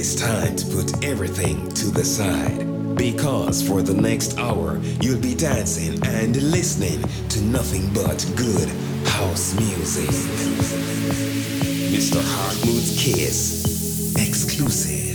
[0.00, 2.94] It's time to put everything to the side.
[2.94, 8.68] Because for the next hour, you'll be dancing and listening to nothing but good
[9.08, 10.08] house music.
[11.90, 12.22] Mr.
[12.22, 15.07] Hard Mood's Kiss, exclusive.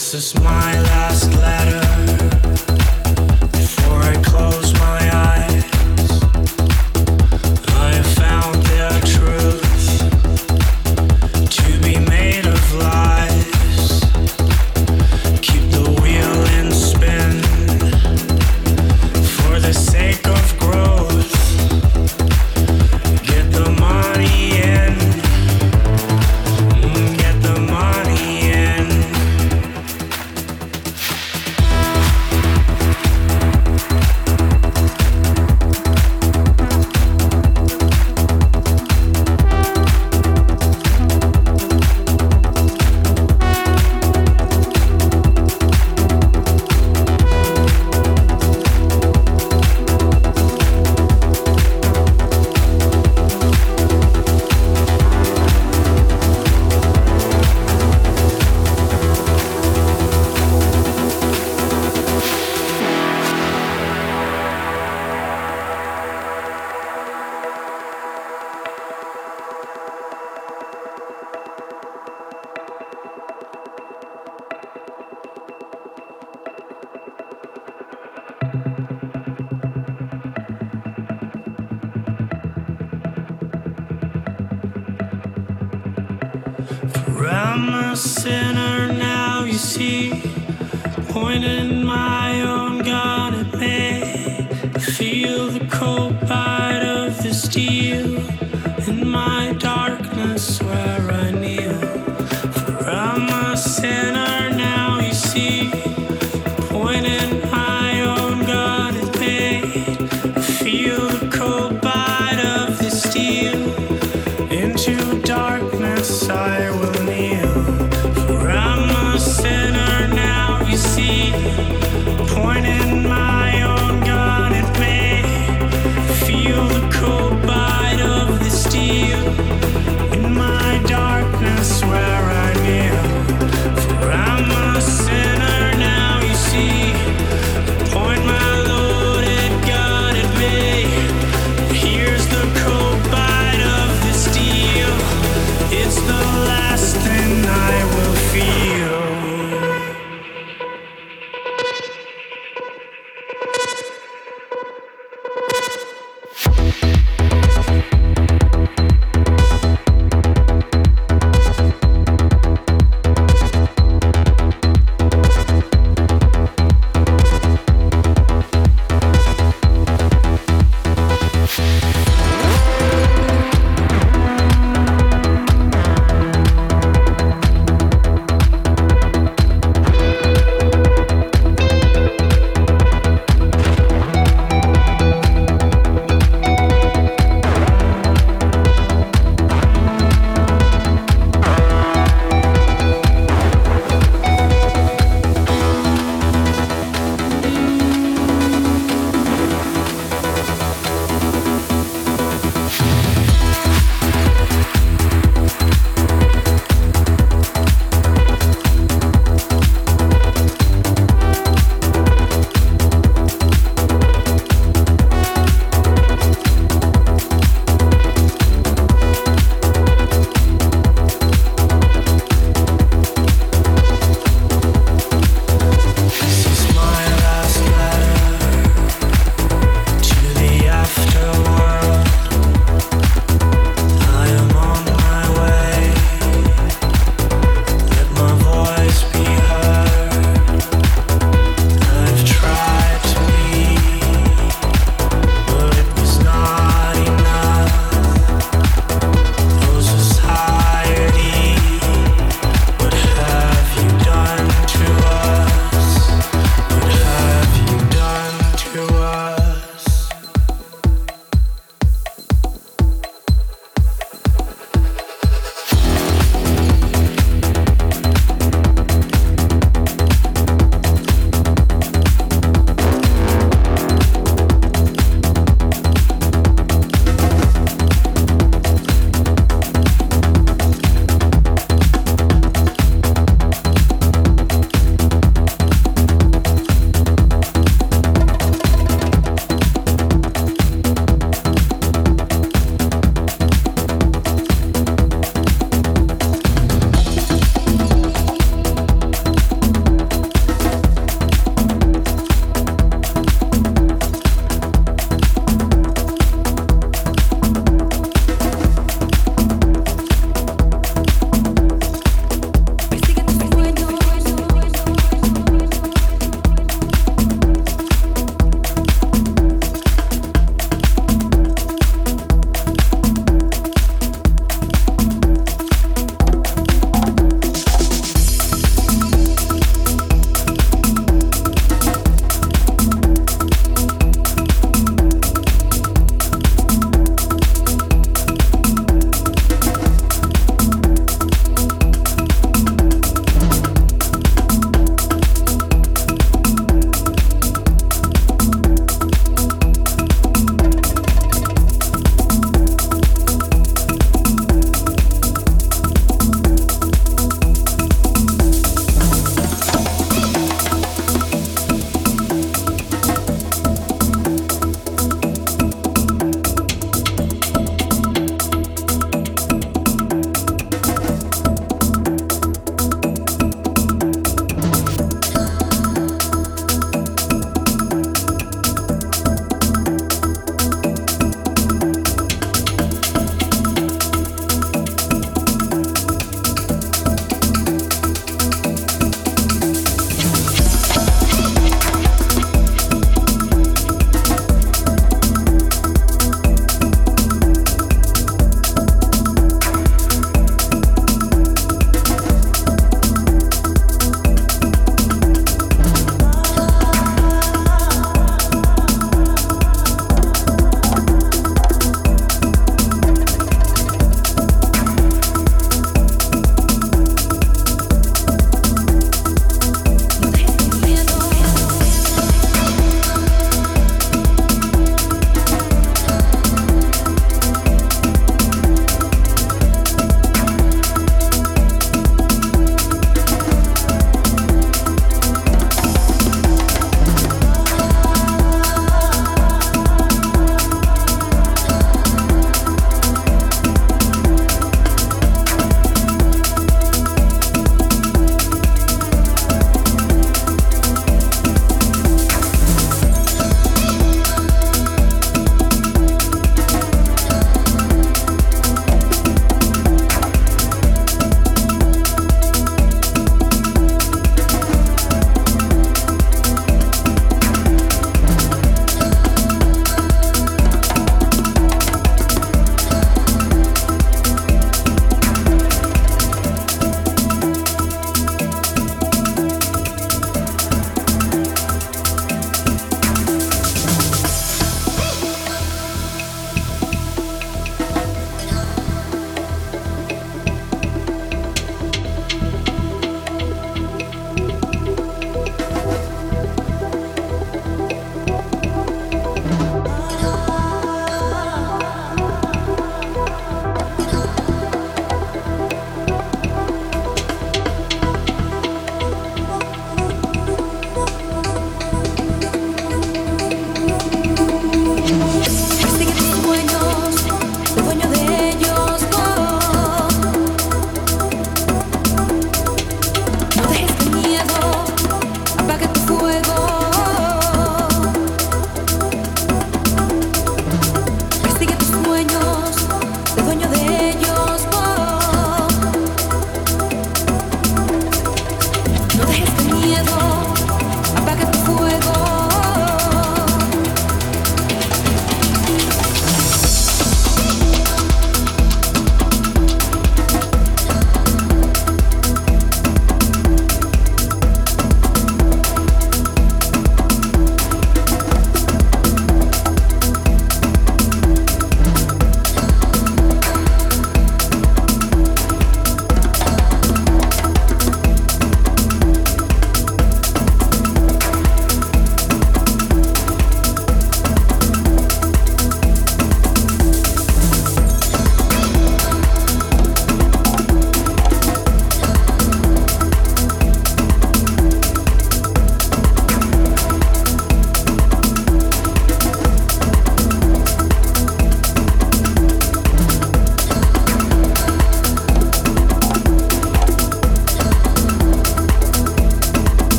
[0.00, 2.19] Sinner now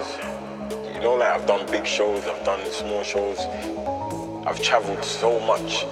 [0.00, 0.94] downs.
[0.94, 3.38] You know, like I've done big shows, I've done small shows.
[4.46, 5.84] I've traveled so much.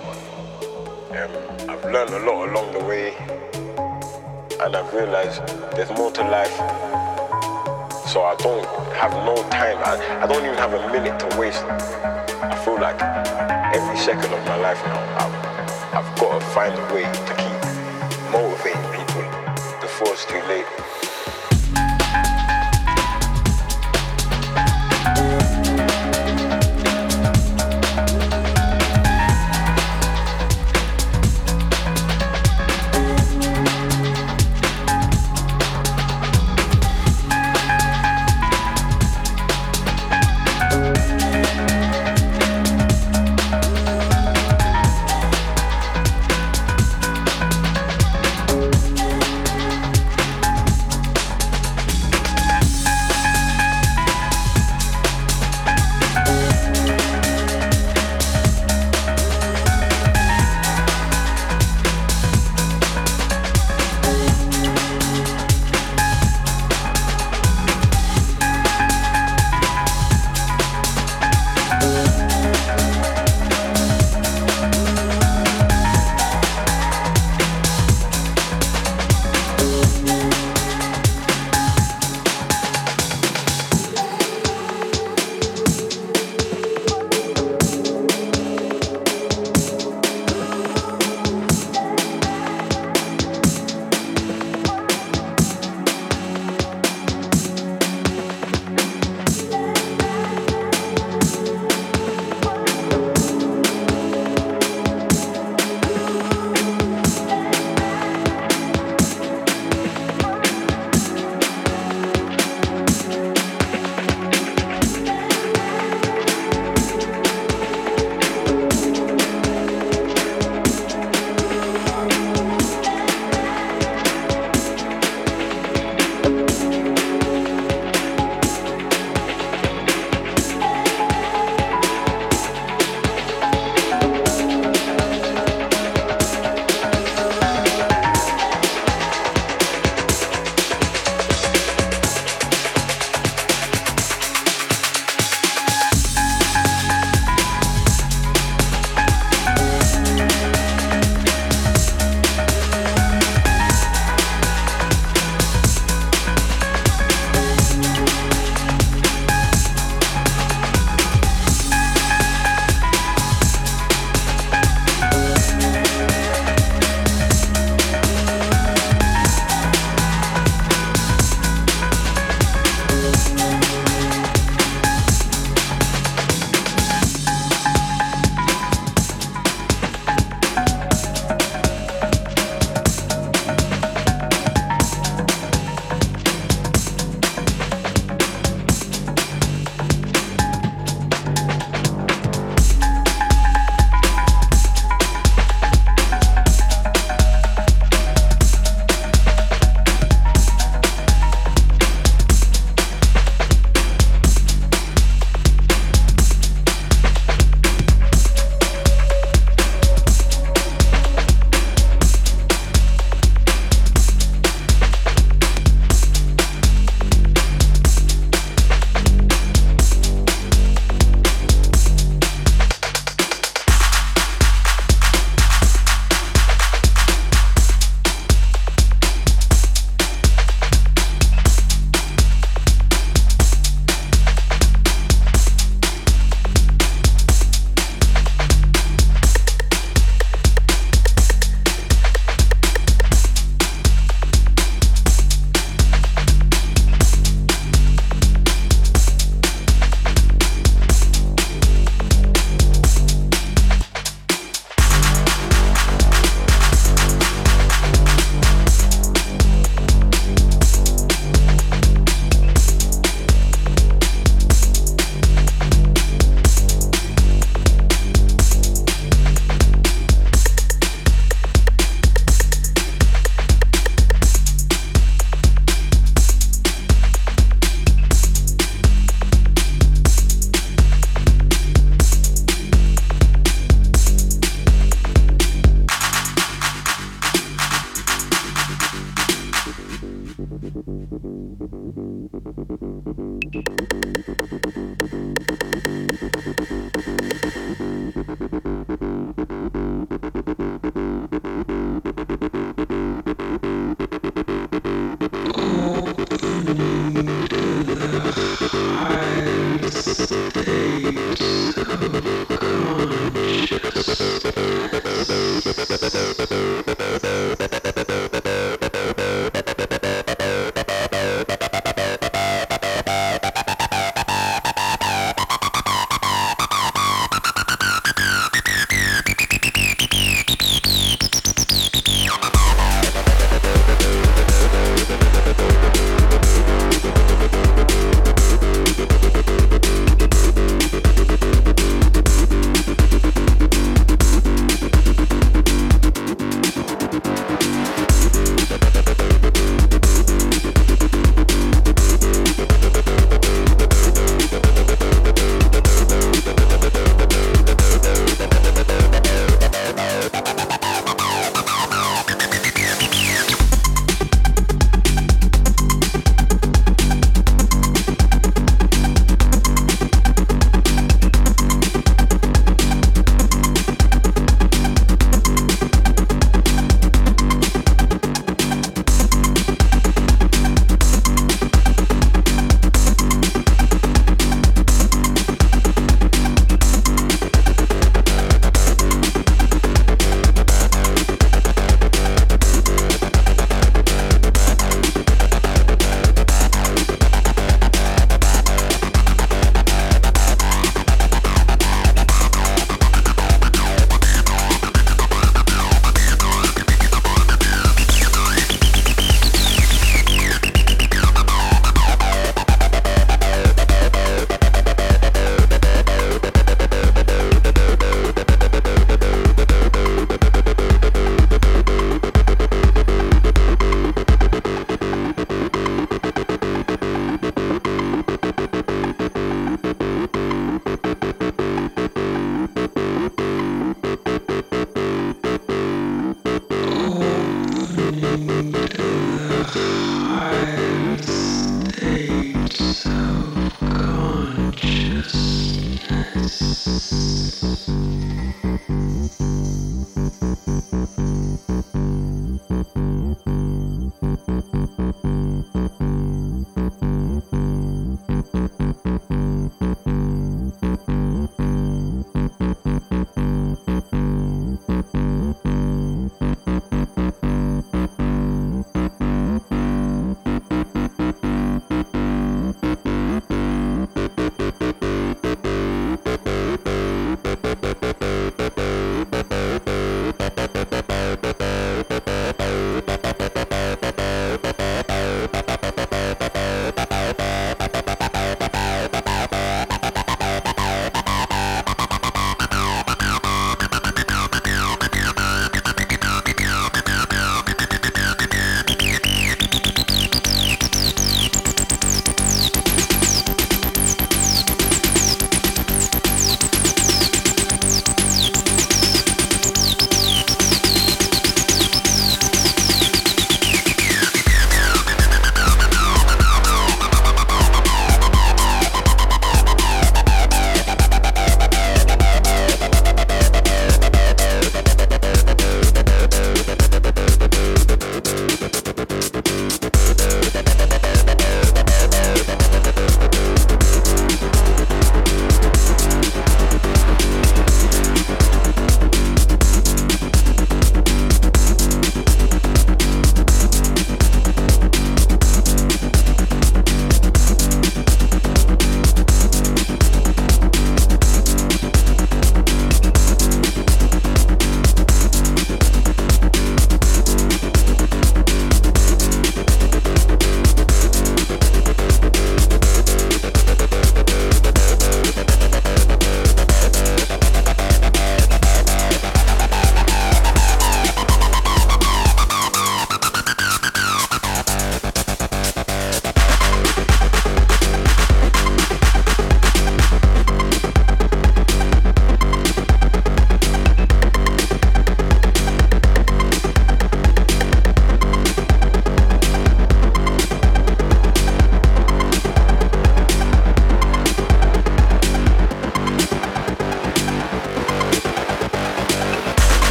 [1.11, 1.31] Um,
[1.69, 3.15] I've learned a lot along the way.
[4.61, 5.47] And I've realized
[5.77, 6.55] there's more to life.
[8.09, 9.79] So I don't have no time.
[9.85, 11.65] I, I don't even have a minute to waste.
[11.65, 13.01] I feel like
[13.75, 18.33] every second of my life now, I've, I've got to find a way to keep
[18.33, 20.98] motivating people before it's too late.